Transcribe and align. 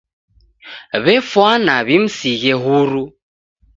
W'efwana 1.03 1.75
w'imsighe 1.87 2.53
huru. 2.61 3.03